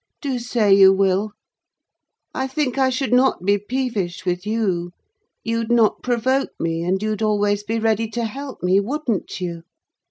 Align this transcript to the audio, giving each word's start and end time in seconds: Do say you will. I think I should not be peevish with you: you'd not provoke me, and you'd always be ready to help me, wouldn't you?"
Do 0.19 0.39
say 0.39 0.73
you 0.73 0.91
will. 0.91 1.33
I 2.33 2.47
think 2.47 2.75
I 2.79 2.89
should 2.89 3.13
not 3.13 3.45
be 3.45 3.59
peevish 3.59 4.25
with 4.25 4.47
you: 4.47 4.93
you'd 5.43 5.71
not 5.71 6.01
provoke 6.01 6.59
me, 6.59 6.83
and 6.83 6.99
you'd 7.03 7.21
always 7.21 7.61
be 7.61 7.77
ready 7.77 8.09
to 8.09 8.25
help 8.25 8.63
me, 8.63 8.79
wouldn't 8.79 9.39
you?" 9.39 9.61